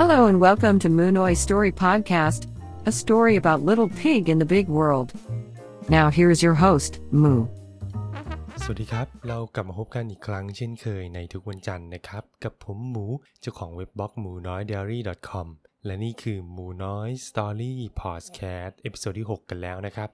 [0.00, 2.48] Hello and welcome to Moonoi Story Podcast,
[2.84, 5.12] a story about little pig in the big world.
[5.88, 6.92] Now here's your host,
[7.22, 7.40] Moo.
[8.62, 13.06] สวัสดีครับ เรากลับมาพบกันอีกครั้งเช่นเคยในทุกวันจันทร์นะครับ กับผมหมู
[13.40, 15.48] เจ้าของเว็บบล็อกหมูน้อย diary com
[15.86, 17.72] และนี่คือหมูน้อย Story
[18.02, 20.08] Podcast episode ที่ 6 กันแล้วนะครับ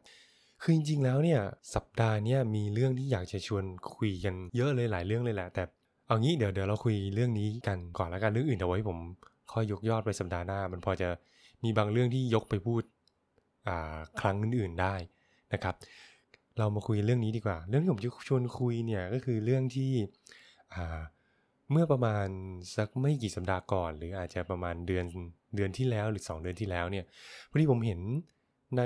[0.62, 1.40] คือจริงๆแล้วเนี่ย
[1.74, 5.62] สัปดาห์เนี้ยมีเรื่องที่อยากจะชวนคุยกันเยอะเลยหลายเรื่องเลยแหละแต่
[6.06, 8.98] เอางี้เดี๋ยวเดี๋ยวเราคุยเรื่องนี้กันก่อนแล้วกันเรื่องอื่นเอาไว้ผม
[9.52, 11.08] ค่อยยกยอดไปสัปดาห์หน้า มันพอจะ
[11.64, 12.82] มีบางเรื่องที่ยกไปพูด
[14.20, 14.94] ครั้งอื่นๆได้
[15.54, 15.74] นะครับ
[16.58, 19.92] เรามาคุยเรื่องนี้ดีกว่า เรื่องที่ผมจะชวนคุยเนี่ยก็คือเรื่องที่
[21.72, 22.28] เมื่อประมาณ
[22.76, 25.04] สักไม่กี่สัปดาห์ก่อน หรืออาจจะประมาณเดือน
[25.56, 27.04] เดือนที่แล้วหรือ 2 เดือนที่แล้วเนี่ย
[27.50, 28.00] พอดีผมเห็น
[28.78, 28.82] ใน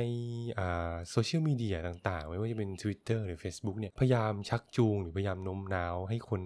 [1.11, 6.43] โซเชียลมีเดียต่างๆ ไม่ว่าจะเป็น Twitter หรือ Facebook เนี่ยพยายามชักจูงหรือพยายามโน้มน้าวให้คน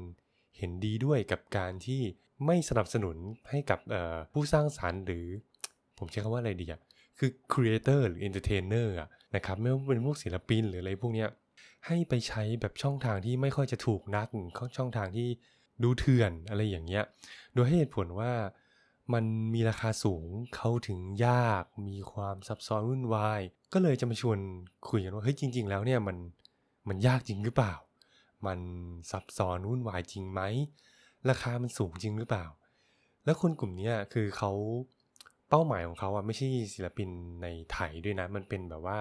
[0.59, 2.03] เห็นดีด้วยกับการที่
[2.47, 3.17] ไม่สนับสนุน
[3.51, 3.79] ให้กับ
[4.33, 5.27] ผู้สร้างสารรค์หรือ
[5.99, 6.81] ผมใช้คำว่าอะไรดีอะ
[7.19, 11.29] คือ creator หรือ entertainer อะนะครับไม่ว่าเป็นพวกศิลปินหรืออะไรพวกเนี้ย
[11.87, 14.29] ให้ไปใช้แบบช่องทางที่ไม่ค่อยจะถูกนัก
[14.77, 15.29] ช่องทางที่
[15.83, 17.05] ดูเถื่อนอะไรอย่างเงี้ย
[17.55, 18.33] โดยให้เหตุผลว่า
[19.13, 20.25] มันมีราคาสูง
[20.57, 23.41] เข้าถึงยากมีความซับซ้อนวุ่นวาย
[23.73, 24.39] ก็เลยจะมาชวน
[24.89, 26.17] คุยกันว่าเฮ้ยจริง ๆ แล้วเนี่ยมัน
[26.89, 27.75] มันยากจริงหรือเปล่า
[28.47, 28.59] มัน
[29.11, 30.41] ซับซ้อนวุ่นวายจริงไหม
[31.31, 32.47] ราคามันสูงจริงหรือเปล่า
[33.25, 34.53] แล้วคนกลุ่มนี้คือเขา
[35.49, 37.09] เป้าหมายของเขาอะไม่ใช่ศิลปิน
[37.43, 39.01] ในไทยด้วยนะ มันเป็นแบบว่า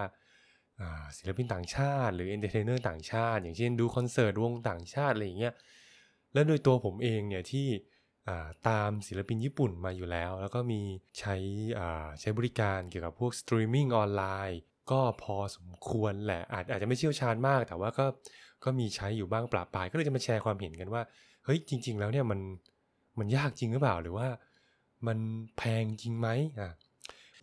[1.17, 5.53] ศิลปินต่างชาติ หรือ entertainer ต่างชาติ อย่างเช่นดูคอนเสิร์ตวงต่างชาติอะไรอย่างเงี้ย
[6.33, 7.67] แล้วโดยตัวผมเองเนี่ยที่
[8.69, 10.81] ตามศิลปินญี่ปุ่นมาอยู่แล้ว แล้วก็มี
[11.19, 11.35] ใช้
[12.21, 14.59] ใช้บริการเกี่ยวกับพวกสตรีมมิ่งออนไลน์น์
[14.91, 18.05] ก็พอสมควรแหละอาจอาจจะไม่เชี่ยวชาญมาก แต่ว่าก็
[18.63, 21.01] ก็มีใช้อยู่บ้างปลาปลายก็เลยจะมาแชร์ความเห็นกันว่า
[21.45, 22.39] เฮ้ยจริง ๆ แล้วเนี่ยมัน
[23.19, 24.27] มันยากจริงหรือเปล่าหรือว่า
[25.07, 25.17] มัน
[25.57, 26.27] แพงจริงไหม
[26.59, 26.71] อะ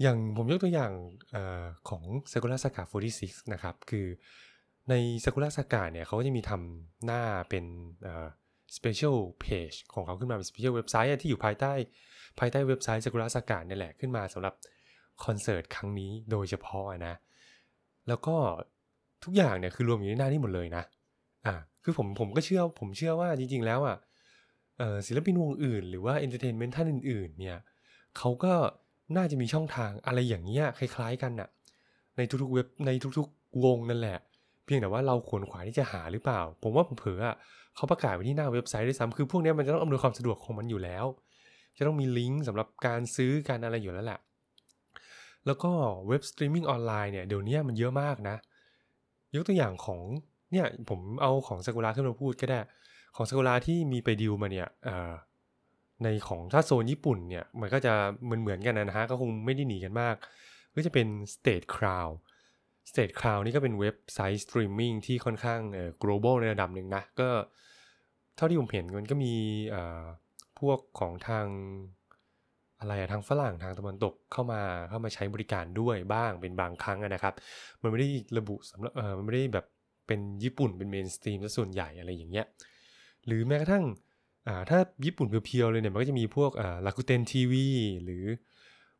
[0.02, 0.92] อย่างผมยกตัวอย่าง
[1.34, 2.82] ออของ Sakura Saka
[3.18, 4.06] 46 นะครับ คือ
[4.90, 4.94] ใน
[5.24, 7.64] Sakura Saka เนี่ยเขาก็จะมีทำหน้าเป็น
[8.02, 8.26] เอ่อ
[8.76, 11.72] special page ของเขาขึ้นมาเป็น special เว็บไซต์ที่อยู่ภายใต้
[12.40, 14.54] ภายใต้เว็บไซต์ Sakurazaka นี่แหละขึ้นมาสำหรับ
[15.24, 17.14] คอนเสิร์ตครั้งนี้โดยเฉพาะนะ
[18.08, 18.36] แล้วก็
[19.24, 20.84] ทุกอย่างเนี่ยคือรวมอยู่ในหน้านี้หมดเลยนะ
[21.46, 23.96] อ่าคือผมผมก็เชื่อผมเชื่อว่าจริง ๆ แล้วอะ
[25.06, 27.58] ศิลปินวงอื่น หรือว่า entertainment ท่านอื่น ๆ เนี่ย
[28.18, 28.54] เขาก็
[29.16, 31.48] น่าจะมีช่องทางอะไรอย่างเงี้ยคล้าย ๆ กันน่ะ
[32.16, 34.18] ในทุกๆเว็บในทุกๆวงนั่นแหละ
[34.64, 37.36] เพียงแต่ว่าเราขวนขวายที่จะหาหรือเปล่า ผมว่าผมเผลออะ
[37.76, 41.04] เขาประกาศไว้ที่หน้าเว็บไซต์ด้วยซ้ำคือพวกนี้มันจะต้องอำนวยความสะดวกของมันอยู่แล้ว
[41.76, 44.20] จะต้องมีลิงก์สำหรับการซื้อการอะไรอยู่แล้วแหละ
[45.46, 45.72] แล้วก็
[46.08, 48.36] เว็บสตรีมมิ่งออนไลน์เนี่ยเดี๋ยวนี้มันเยอะมากนะ
[49.34, 50.00] ยกตัวอย่างของ
[50.54, 52.58] เนี่ยผมเอาของซากุระขึ้นมาพูดก็ได้
[53.16, 54.68] ของซากุระที่มีไปดิวมาเนี่ย
[56.02, 57.92] ในของถ้าโซนญี่ปุ่นเนี่ยมันก็จะ
[58.24, 60.14] เหมือนเหมือนกันนะฮะก็คงไม่ได้หนีกันมาก
[60.76, 62.14] ก็จะเป็น Stagecrowd
[62.90, 67.28] Stagecrowd นี่ก็เป็นเว็บไซต์สตรีมมิ่งที่ค่อนข้างเอ่อ global ในระดับหนึ่งนะ ก็
[68.36, 69.34] เท่าที่ผมเห็นมันก็มี
[69.70, 70.04] เอ่อ
[70.58, 71.46] พวกของทาง
[72.80, 77.34] อะไรอะทางฝรั่งทางตะวันตกเข้ามาเข้ามาใช้บริการด้วยบ้างเป็นบางครั้งนะครับ
[77.82, 79.66] มันไม่ได้ระบุสำหรับเออมันไม่ได้แบบ
[80.06, 82.46] เป็นญี่ปุ่นเป็น mainstream ซะส่วนใหญ่อะไรอย่างเงี้ย
[83.26, 83.84] หรือแม้กระทั่ง
[84.70, 86.50] ถ้าญี่ปุ่น pure ๆเลยเนี่ยมันก็จะมีพวก
[86.86, 87.68] Rakuten TV
[88.04, 88.24] หรือ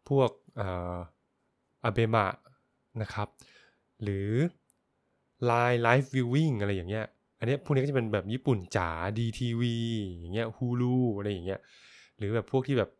[0.08, 2.26] พวก Abema
[3.02, 3.28] นะครับ
[4.02, 4.30] หรือ
[5.50, 7.06] Line Live Viewing อะไรอย่างเงี้ย
[7.38, 9.62] อันนี้พวกนี้ก็จะเป็นแบบญี่ปุ่นจ๋า DTV
[10.18, 11.60] อย่างเงี้ย Hulu อะไรอย่างเงี้ย
[12.16, 12.90] หรือแบบพวกที่แบบ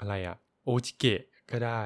[0.00, 1.82] อะไรอะโอจิเกะก็ได้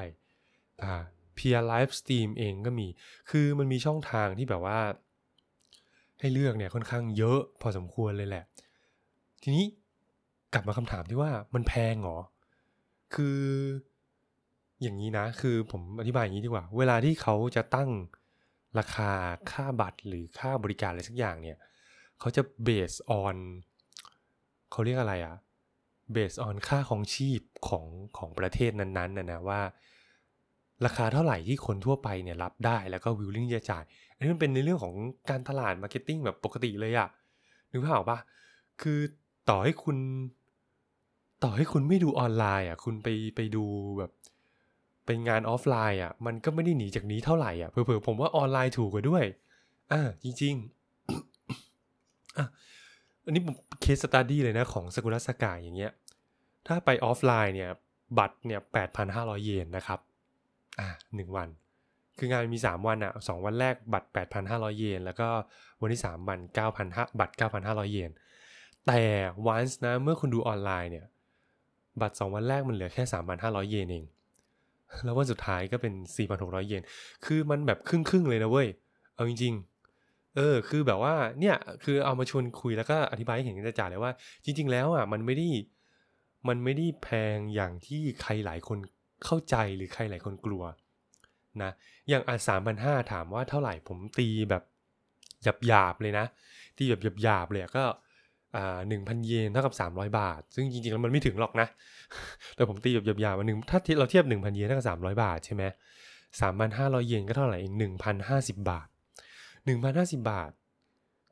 [0.83, 0.93] อ่า
[1.35, 2.87] PIA LIVE STREAM เองก็มี
[3.29, 4.79] คือมันมีช่องทางที่แบบว่า
[6.19, 8.45] ให้เลือกเนี่ยค่อนข้างเยอะพอสมควรเลยแหละ
[9.43, 9.65] ทีนี้
[10.53, 12.19] กลับมาคำถามที่ว่ามันแพงเหรอ
[13.15, 13.39] คือ
[14.81, 17.89] อย่างนี้นะ คือผมอธิบายอย่างนี้ดีกว่า เวลาที่เขาจะตั้ง
[18.79, 19.11] ราคา
[19.51, 21.57] ค่าบัตรหรือค่าบริการอะไรสักอย่างเนี่ย
[22.19, 23.35] เขาจะเบสออน
[24.71, 25.35] เขาเรียกอะไรอะ
[26.13, 27.85] เบสออนค่าของชีพของ
[28.17, 29.61] ของประเทศนั้นๆนะนะว่า
[30.85, 33.83] ราคาเท่าไหร่ที่คนทั่วไปเนี่ยรับได้แล้วก็วิลลิ่งจะจ่าย
[34.15, 34.93] อันนี้มันเป็นในเรื่องของ
[35.29, 37.09] การตลาด marketing แบบปกติเลยอะ
[37.71, 38.19] นึกภาพออกปะ
[38.81, 38.99] คือ
[39.49, 39.97] ต่อให้คุณ
[41.43, 43.63] ต่อให้คุณไม่ดูออนไลน์อะ คุณไปไปดู
[43.97, 44.11] แบบ
[45.05, 49.23] เป็นงานออฟไลน์อะ มันก็ไม่ได้หนีจากนี้เท่าไหร่อะเผลอๆผมว่าออนไลน์ถูกกว่าด้วย
[49.91, 52.47] อ่าจริงๆอะ
[53.25, 55.91] อันนี้ผม case study เลยนะของซากุระซากะอย่างเงี้ย
[56.67, 57.69] ถ้าไปออฟไลน์เนี่ย
[58.17, 59.99] บัตรเนี่ยแปดพันห้าร้อยเยนนะครับ
[60.79, 61.49] อ่าหนึ่งวัน
[62.17, 64.07] คืองานมี 3 วันอะสองวันแรกบัตร
[64.43, 65.27] 8,500 เยน แล้วก็
[65.81, 66.39] วันที่ 3 วัน
[66.79, 68.11] 9,500บัตร 9,500 เยน
[68.87, 69.01] แต่
[69.47, 71.05] วันส์นะเมื่อคุณดูออนไลน์เนี่ย
[72.01, 73.03] บัตร 2 วันแรกมันเหลือแค่
[73.37, 74.05] 3,500 เยนเอง
[75.03, 76.83] แล้ววันสุดท้ายก็เป็น 4,600 เยน
[77.25, 78.67] คือมันแบบครึ่งๆเลยนะเว้ย
[79.15, 84.11] เอาจริงๆเออคือแบบว่าเนี่ยคือเอามาชวนคุยแล้วก็อธิบายให้เห็นกันจ่าเลยว่า
[84.43, 85.47] จริง ๆ แล้วอะมันไม่ได้
[86.47, 88.77] มันไม่ได้แพงอย่างที่ใครหลายคน
[89.25, 90.63] เข้าใจหรือใครหลายคนกลัว
[91.63, 91.71] นะ
[92.09, 92.35] อย่างอะ
[92.73, 94.63] 3,500ถามว่าเท่าไหร่ผมตีแบบ
[95.67, 96.25] หยาบๆเลยนะ
[96.77, 97.83] ตีแบบหยาบๆเลยก็
[98.55, 101.67] อ่าหนึ่งพันเยนเท่ากับสามร้อยบาท ซึ่งจริงๆแล้วมันไม่ถึงหรอกนะ
[102.55, 105.63] แต่ผมตีแบบหยาบๆมาหนึ่งถ้าเราเทียบหนึ่งพันเยนเท่ากับสามร้อยบาทใช่ไหม
[106.41, 108.87] สามพันห้าร้อยเยนก็เท่าไหร่หนึ่งพันห้าสิบบาท
[109.65, 110.51] หนึ่งพันห้าสิบบาท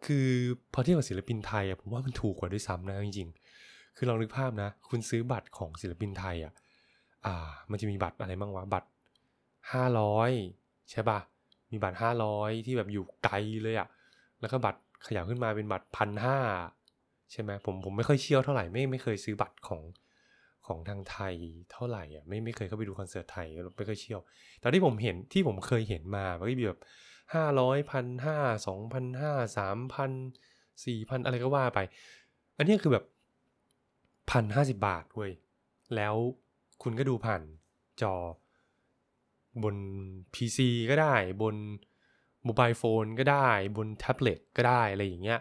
[0.05, 0.27] คือ
[0.73, 6.53] พอเทียบกับศิลปินไทยอะผมว่ามันถูกกว่าด้วยซ้ำนะจริงๆ คือลองนึกภาพนะ คุณซื้อบัตรของศิลปินไทยอะ
[7.25, 7.35] อ่า
[7.71, 8.87] มันจะมีบัตรอะไรบ้างวะ บัตร
[9.71, 10.31] ห้าร้อย
[10.91, 11.19] ใช่ปะ
[11.71, 13.87] มีบัตรห้าร้อยที่แบบอยู่ไกลเลยอะ
[14.41, 16.37] แล้วก็บัตรขยับขึ้นมาเป็นบัตรพันห้า
[17.31, 19.81] ใช่ไหมผมผมไม่ค่อยเชี่ยวเท่าไหร่ไม่ไม่เคยซื้อบัตรของ
[20.67, 21.35] ของทางไทย
[21.71, 23.47] เท่าไหร่อะไม่ไม่เคยเข้าไปดูคอนเสิร์ตไทย
[23.77, 24.19] ไม่เคยเชี่ยว
[24.59, 26.79] แต่ที่ผมเห็นที่ผมเคยเห็นมามันก็มีแบบ
[27.33, 28.37] ห้าร้อยพันห้า
[28.67, 30.11] สองพันห้าสามพัน
[30.85, 31.79] สี่พันอะไรก็ว่าไป
[32.57, 33.05] อันนี้คือแบบ
[34.31, 35.31] พันห้าสิบบาทเว้ย
[35.95, 36.15] แล้ว
[36.81, 37.41] คุณก็ดูผ่าน
[38.01, 38.15] จอ
[39.63, 39.75] บน
[40.33, 41.55] PC ก็ได้บน
[42.45, 45.39] mobile phone ก็ได้บนแท็บเล็ตก็ได้อะไรอย่างเงี้ย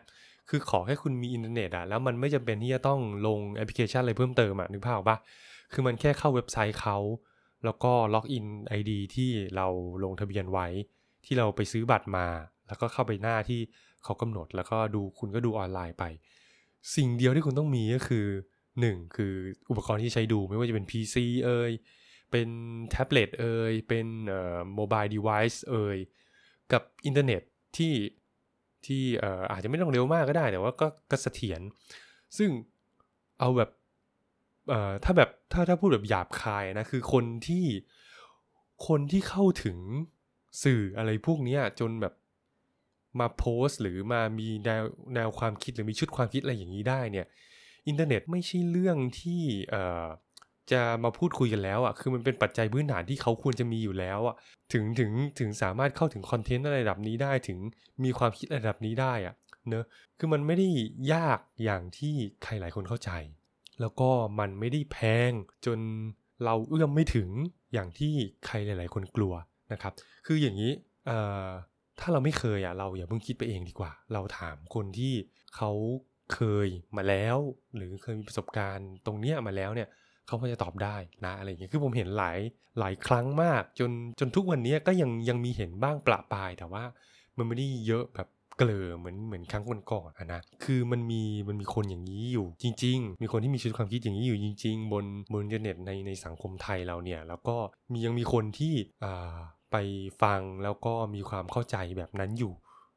[0.48, 5.18] คือขอแค่คุณมีอินเทอร์เน็ตอะแล้วมันไม่จำเป็นที่จะต้องลงแอปพลิเคชันอะไรเพิ่มเติมอะนึกภาพออกปะ
[5.72, 6.96] คือมันแค่เข้าเว็บไซต์เขา
[7.64, 8.46] แล้วก็ login
[8.78, 9.66] ID ที่เรา
[10.04, 10.66] ลงทะเบียนไว้
[11.24, 12.26] ที่เราไปซื้อบัตรมา
[12.66, 13.60] แล้วก็เข้าไปหน้าที่
[14.04, 16.04] เขากำหนด แล้วก็ดูคุณก็ดูออนไลน์ไป
[16.96, 18.26] สิ่งเดียวที่คุณต้องมีก็คือ
[18.74, 19.34] 1คือ
[19.70, 21.72] อุปกรณ์ที่ใช้ดูไม่ว่าจะเป็น PC เอ่ย
[22.30, 22.48] เป็น
[22.90, 25.98] แท็บเล็ตเอ่ยเป็นเอ่อ mobile device เอ่ย
[26.72, 27.42] กับอินเทอร์เน็ต
[27.76, 27.94] ที่
[28.86, 31.60] ที่เอ่ออาจจะไม่ต้องเร็วมากก็ได้แต่ว่าก็ก็เสถียร
[32.38, 32.50] ซึ่ง
[33.40, 33.70] เอาแบบ
[34.68, 37.66] เอ่อถ้าแบบถ้าถ้าพูดแบบหยาบคายนะคือคนที่
[38.88, 39.78] คนที่เข้าถึง
[40.64, 42.14] สื่ออะไรพวกนี้จนแบบ
[43.20, 44.82] มาโพสต์หรือมามีแนว
[45.14, 47.26] แนวความคิดหรือมีชุดความคิดอะไรอย่างนี้ได้เนี่ย
[47.90, 50.06] อินเทอร์เน็ตไม่ใช่เรื่องที่เอ่อ
[50.72, 54.36] จะมาพูดคุยกันแล้วอะ คือมันเป็นปัจจัยพื้นฐานที่เขาควรจะมีอยู่แล้วอะ
[54.72, 57.58] ถึงถึงถึงสามารถเข้าถึงคอนเทนต์ระดับนี้ได้ ถึง
[58.04, 59.34] มีความคิดระดับนี้ได้อะ
[59.68, 59.84] เนอะ
[60.18, 60.68] คือมันไม่ได้
[61.12, 62.14] ยากอย่างที่
[62.44, 63.10] ใครหลายคนเข้าใจ
[63.80, 64.98] แล้วก็มันไม่ได้แพ
[65.30, 65.32] ง
[65.66, 65.78] จน
[66.44, 67.28] เราเอื้อมไม่ถึง
[67.72, 68.12] อย่างที่
[68.46, 69.34] ใครหลาย ๆ คนกลัว
[69.72, 69.92] นะครับ
[70.26, 70.72] คืออย่างนี้
[72.00, 75.12] ถ้าเราไม่เคยอะเราอย่าเพิ่งคิดไปเองดีกว่า เราถามคนที่
[75.56, 75.70] เขา
[76.34, 77.36] เคยมาแล้ว
[77.76, 79.88] หรือเคยมีประสบการณ์ตรงเนี้ยมาแล้วเนี่ย
[80.26, 80.96] เขาพอจะตอบได้
[81.26, 82.38] นะอะไรอย่างเงี้ยคือผมเห็นหลาย
[82.78, 86.84] หลายครั้งมาก จนจนทุกวันนี้ก็ยังยังมีเห็นบ้างประปราย แต่ว่า
[87.36, 88.28] มันไม่ได้เยอะแบบ
[88.58, 97.56] เกลือเหมือนเหมือนครั้งก่อนๆนะ คือมันมีมันมีคนอย่างนี้อยู่จริง ๆ มีคนที่มีชุดความคิดอย่างนี้อยู่จริง ๆ บนบนอินเทอร์เน็ตในในสังคมไทยเราเนี่ย แล้วก็
[97.92, 98.74] มียังมีคนที่
[99.04, 99.36] อ่า
[99.72, 99.76] ไป
[100.22, 102.52] ฟังแล้วก็มีความเข้าใจแบบนั้นอยู่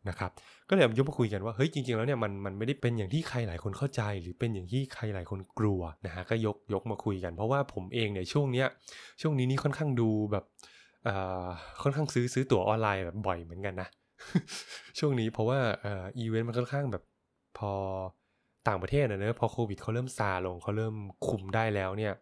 [0.09, 0.31] นะครับ
[0.69, 8.67] ก็เลยยกมาคุยกันว่าเฮ้ยจริงๆแล้วเนี่ยมันมันไม่ได้เป็นอย่างที่ใครหลายคนเข้าใจ หรือเป็นอย่างที่ใครหลายคนกลัวนะฮะก็ยกยกมาคุยกัน เพราะว่าผมเองเนี่ยช่วงเนี้ย
[9.21, 10.45] ช่วงนี้นี่ค่อนข้างดูแบบ
[11.81, 13.87] ค่อนข้างซื้อซื้อตั๋วออนไลน์แบบบ่อยเหมือนกันนะ
[14.99, 15.59] ช่วงนี้เพราะว่า
[16.19, 17.03] อีเวนต์มันค่อนข้างแบบ
[17.57, 17.71] พอ
[18.67, 20.95] ต่างประเทศนะเนอะพอโควิดเขาเริ่มซาลงเขาเริ่ม
[21.27, 22.13] คุมได้แล้วเนี่ย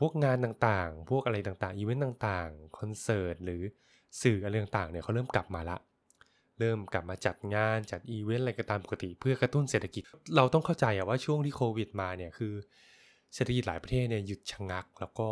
[0.00, 3.62] พวกงานต่างๆ พวกอะไรต่างๆอีเวนต์ต่างๆคอนเสิร์ตหรือ
[4.22, 5.76] สื่ออะไรต่างๆเนี่ยเขาเริ่มกลับมาละ
[6.58, 10.02] เริ่มกลับมาจัดงานจัดอีเวนต์อะไรก็ตามปกติ เพื่อกระตุ้นเศรษฐกิจ
[10.36, 12.52] เราต้องเข้าใจอะว่าช่วงที่โควิดมาเนี่ยคือ
[13.34, 15.28] เศรษฐกิจหลายประเทศเนี่ยหยุดชะงักแล้วก็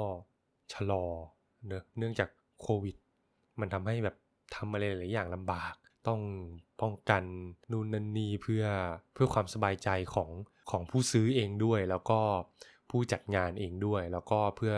[0.72, 1.04] ชะลอ
[1.66, 2.28] เนอะเนื่องจาก
[2.60, 2.96] โควิด
[3.60, 4.16] มันทำให้แบบ
[4.56, 5.74] ทำอะไรหลายอย่างลำบาก
[6.06, 6.20] ต้อง
[6.80, 7.22] ป้องกัน
[7.72, 8.64] นู่นนั่นนี่เพื่อ
[9.14, 10.30] เพื่อความสบายใจของ
[10.70, 12.20] ของผู้ซื้อเองด้วย แล้วก็
[12.90, 14.74] ผู้จัดงานเองด้วย แล้วก็เพื่อ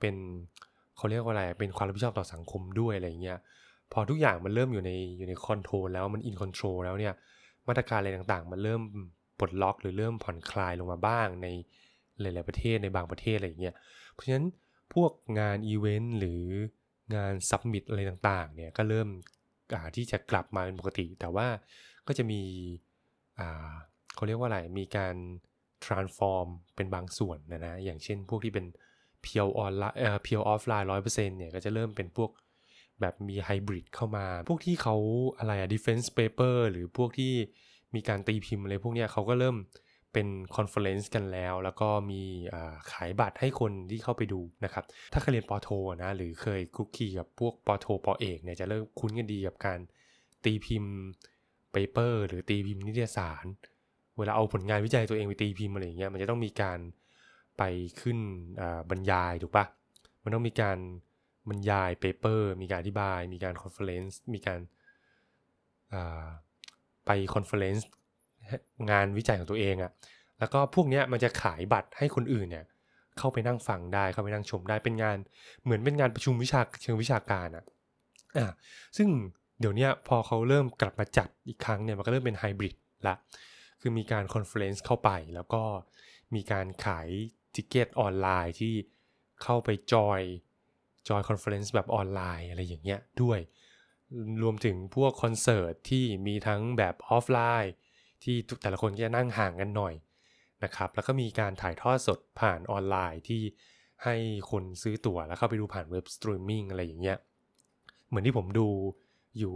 [0.00, 0.16] เป็น
[0.96, 3.38] เขาเรียกว่าอะไรเป็นความรับผิดชอบต่อสังคมด้วยอะไรเงี้ย
[3.92, 7.14] พอทุกอย่างมันเริ่มอยู่ในอยู่ใน control แล้วมัน in control แล้วเนี่ย
[7.68, 8.80] มาตรการอะไรต่างๆ มันเริ่ม
[9.38, 11.46] ปลดล็อกหรือเริ่มผ่อนคลายลงมาบ้างใน
[12.20, 13.74] หลายๆประเทศในบางประเทศอะไรอย่างเงี้ย
[14.12, 14.46] เพราะฉะนั้น
[14.94, 16.42] พวกงานอีเวนต์หรือ
[17.14, 19.08] งาน summit อะไรต่างๆเนี่ยก็เริ่ม
[19.96, 21.46] ที่จะกลับมาเป็นปกติ แต่ว่า
[22.06, 22.42] ก็จะมี
[24.14, 25.14] เขาเรียกว่าอะไรมีการ
[25.84, 28.66] transform เป็นบางส่วนนะนะอย่างเช่นพวกที่เป็น
[29.22, 32.30] pure online pure offline ร้อยเปอร์เซ็นต์เนี่ยก็จะเริ่มเป็นพวก
[33.00, 34.96] แบบมีไฮบริดเข้ามา พวกที่เขา
[35.38, 37.32] อะไรอะ defense paper หรือพวกที่
[37.94, 39.56] มีการตีพิมพ์อะไรพวกเนี้ยเขาก็เริ่ม
[40.12, 42.22] เป็น conference กันแล้ว แล้วก็มี
[42.92, 45.68] ขายบัตรให้คนที่เข้าไปดูนะครับ ถ้าเคยเรียนปอโท
[46.02, 49.78] นะหรือเคยคลุกคลีกับพวกปอโทปอเอกเนี่ยจะเริ่มคุ้นกันดีกับการ
[50.44, 50.94] ตีพิมพ์
[51.72, 53.44] paper หรือตีพิมพ์นิตยสาร
[54.18, 56.78] เวลาเอาผลงานวิจัยตัวเองไปตีพิมพ์อะไรอย่างเงี้ยมันจะต้องมีการ
[57.58, 57.62] ไป
[58.00, 58.18] ขึ้น
[58.90, 59.64] บรรยายถูกปะ
[60.24, 60.78] มันต้องมีการ
[61.50, 64.60] บรรยาย paper มีการอธิบาย มีการ conference มีการ
[67.06, 67.86] ไป conference
[68.90, 69.92] งานวิจัยของตัวเองอะ
[70.38, 72.64] แล้วก็พวกนี้มันจะขายบัตรให้คนอื่นเนี่ย
[73.18, 75.16] เข้าไปนั่งฟังได้เข้าไปนั่งชมได้เป็นงาน
[75.64, 77.64] เหมือนเป็นงานประชุมวิชาเชิงวิชาการอะ
[78.38, 78.52] อะ
[78.96, 79.08] ซึ่ง
[79.60, 82.74] เดี๋ยวนี้พอเขาเริ่มกลับมาจัดอีกครั้งเนี่ยมันก็เริ่มเป็นไฮบริด
[83.06, 83.14] ละ
[83.80, 85.62] คือมีการ conference เข้าไปแล้วก็
[86.34, 87.08] มีการขาย
[87.54, 88.74] ticket ออนไลน์ที่
[89.42, 93.38] เข้าไป join join conference แบบออนไลน์อะไรอย่างเงี้ยด้วย
[94.42, 97.72] รวมถึงพวกคอนเสิร์ตที่มีทั้งแบบออฟไลน์
[98.22, 99.94] ที่แต่ละคนก็จะนั่งห่างกันหน่อย
[100.64, 103.42] นะครับแล้วก็มีการถ่ายทอดสดผ่านออนไลน์ที่
[104.04, 104.14] ให้
[104.50, 107.18] คนซื้อตั๋วแล้วเข้าไปดูผ่านเว็บสตรีมมิ่งอะไรอย่างเงี้ย
[108.08, 108.68] เหมือนที่ผมดู
[109.38, 109.54] อยู่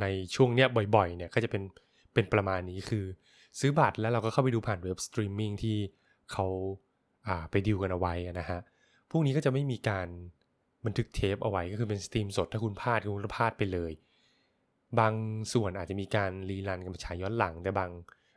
[0.00, 1.62] ในช่วงเนี้ยบ่อยๆเนี่ยก็จะเป็น
[2.14, 3.04] เป็นประมาณนี้คือ
[3.60, 5.76] ซื้อบัตรแล้วเราก็เข้าไปดูผ่านเว็บสตรีมมิ่งที่
[6.32, 6.46] เขา
[7.50, 8.60] ไปดิวกันเอาไว้นะฮะ
[9.10, 10.08] พวกนี้ก็จะไม่มีการ
[10.86, 13.92] บันทึกเทปเอาไว้ก็คือเป็นสตรีมสดถ้าคุณพลาดคุณพลาดไปเลย
[15.00, 15.14] บาง
[15.52, 17.90] ส่วนอาจจะมีการรีรันกันฉายย้อนหลังแต่บาง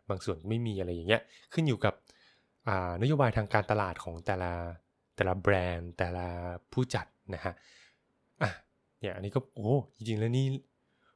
[0.09, 1.21] บางส่วนไม่มีอะไรอย่างเงี้ย
[1.53, 1.93] ขึ้นอยู่กับ
[3.01, 4.51] นโยบายทางการตลาดของแต่ละ
[5.15, 6.25] แต่ละแบรนด์ แต่ละ
[6.71, 7.53] ผู้จัดนะฮะ
[8.41, 8.51] อะ
[9.00, 10.45] เนี่ยอันนี้ก็โอ้จริงๆแล้วนี่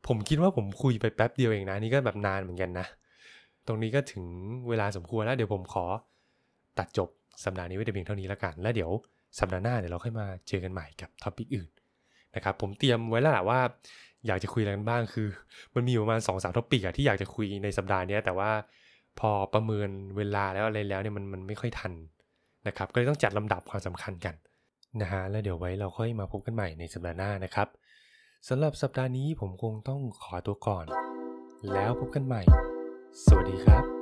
[0.07, 2.87] ผมคิดว่าผมคุยไปแป๊บเดียวเองนะนี่ก็แบบนานเหมือนกันนะ
[3.67, 4.25] ตรงนี้ก็ถึง
[4.69, 5.85] เวลาสมควรแล้ว เดี๋ยวผมขอ
[6.79, 7.09] ตัดจบ
[7.43, 8.91] สัปดาห์นี้ไว้แต่เพียงเท่านี้แล้วกัน แล้วเดี๋ยว
[9.39, 11.69] สัปดาห์หน้าเดี๋ยวเราค่อยมาเจอกันใหม่กับ topic อื่น
[12.35, 13.59] นะครับผมเตรียมไว้แล้วแหละว่า
[14.27, 15.27] อยากจะคุยอะไรกันบ้างคือ
[15.75, 18.51] มันมีประมาณ2 สาม topic อะที่อยากจะคุยในสัปดาห์นี้แต่ว่า
[19.19, 21.93] พอประเมินเวลาแล้วอะไรแล้วเนี่ยมันมันไม่ค่อยทัน
[22.67, 24.35] นะครับก็เลยต้องจัดลำดับความสำคัญกัน
[25.01, 27.67] นะฮะแล้วเดี๋ยวไว้เราค่อยมาพบกันใหม่ในสัปดาห์หน้านะครับ
[28.47, 30.85] สำหรับสัปดาห์นี้ผมคงต้องขอตัวก่อน
[31.73, 32.41] แล้วพบกันใหม่
[33.25, 33.96] สวัสดีครับ